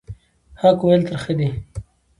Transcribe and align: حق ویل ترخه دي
حق 0.61 0.79
ویل 0.85 1.01
ترخه 1.09 1.33
دي 1.39 1.47